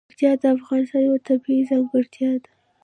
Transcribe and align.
پکتیا 0.07 0.31
د 0.41 0.43
افغانستان 0.57 1.01
یوه 1.07 1.19
طبیعي 1.27 1.61
ځانګړتیا 1.69 2.31
ده. 2.43 2.51